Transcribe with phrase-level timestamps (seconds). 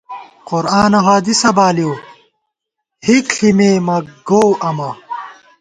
[0.49, 1.91] قرآن اؤ حدیثہ بالِؤ،
[3.07, 3.95] ہِک ݪِی مے مہ
[4.27, 4.89] گوؤ امہ